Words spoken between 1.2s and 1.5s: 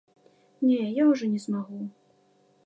не